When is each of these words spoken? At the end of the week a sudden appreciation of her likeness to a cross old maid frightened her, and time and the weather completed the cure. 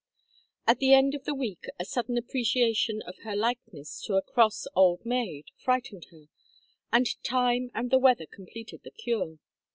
At 0.65 0.79
the 0.79 0.95
end 0.95 1.13
of 1.13 1.25
the 1.25 1.35
week 1.35 1.65
a 1.79 1.85
sudden 1.85 2.17
appreciation 2.17 3.03
of 3.03 3.19
her 3.19 3.35
likeness 3.35 4.01
to 4.05 4.15
a 4.15 4.23
cross 4.23 4.65
old 4.75 5.05
maid 5.05 5.49
frightened 5.55 6.05
her, 6.09 6.25
and 6.91 7.05
time 7.23 7.69
and 7.75 7.91
the 7.91 7.99
weather 7.99 8.25
completed 8.25 8.81
the 8.83 8.89
cure. 8.89 9.37